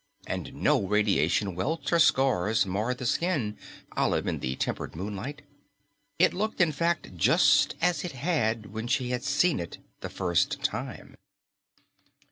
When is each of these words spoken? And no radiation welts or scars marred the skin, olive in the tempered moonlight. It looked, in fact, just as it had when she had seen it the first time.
And 0.25 0.55
no 0.55 0.81
radiation 0.87 1.53
welts 1.53 1.91
or 1.93 1.99
scars 1.99 2.65
marred 2.65 2.97
the 2.97 3.05
skin, 3.05 3.55
olive 3.91 4.25
in 4.25 4.39
the 4.39 4.55
tempered 4.55 4.95
moonlight. 4.95 5.43
It 6.17 6.33
looked, 6.33 6.59
in 6.59 6.71
fact, 6.71 7.15
just 7.15 7.75
as 7.81 8.03
it 8.03 8.13
had 8.13 8.73
when 8.73 8.87
she 8.87 9.09
had 9.09 9.21
seen 9.23 9.59
it 9.59 9.77
the 9.99 10.09
first 10.09 10.63
time. 10.63 11.13